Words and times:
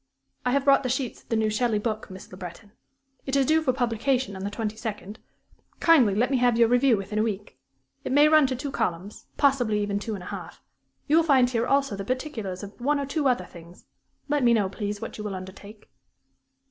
"I 0.47 0.51
have 0.53 0.65
brought 0.65 0.81
the 0.81 0.89
sheets 0.89 1.21
of 1.21 1.29
the 1.29 1.35
new 1.35 1.51
Shelley 1.51 1.77
book, 1.77 2.09
Miss 2.09 2.31
Le 2.31 2.35
Breton. 2.35 2.71
It 3.27 3.35
is 3.35 3.45
due 3.45 3.61
for 3.61 3.71
publication 3.71 4.35
on 4.35 4.43
the 4.43 4.49
22d. 4.49 5.17
Kindly 5.79 6.15
let 6.15 6.31
me 6.31 6.37
have 6.37 6.57
your 6.57 6.67
review 6.69 6.97
within 6.97 7.19
a 7.19 7.21
week. 7.21 7.59
It 8.03 8.11
may 8.11 8.27
run 8.27 8.47
to 8.47 8.55
two 8.55 8.71
columns 8.71 9.27
possibly 9.37 9.79
even 9.79 9.99
two 9.99 10.15
and 10.15 10.23
a 10.23 10.33
half. 10.33 10.59
You 11.07 11.17
will 11.17 11.23
find 11.23 11.51
here 11.51 11.67
also 11.67 11.95
the 11.95 12.03
particulars 12.03 12.63
of 12.63 12.81
one 12.81 12.99
or 12.99 13.05
two 13.05 13.27
other 13.27 13.45
things 13.45 13.85
let 14.27 14.43
me 14.43 14.55
know, 14.55 14.69
please, 14.69 15.01
what 15.01 15.19
you 15.19 15.23
will 15.23 15.35
undertake." 15.35 15.87